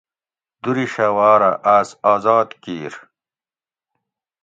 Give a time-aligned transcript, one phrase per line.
[0.63, 2.93] دُر شھوار اۤ آس آذاد کیر